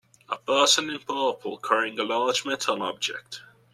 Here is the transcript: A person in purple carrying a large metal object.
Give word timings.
A 0.29 0.35
person 0.37 0.89
in 0.89 0.97
purple 1.01 1.59
carrying 1.59 1.99
a 1.99 2.03
large 2.03 2.43
metal 2.43 2.81
object. 2.81 3.41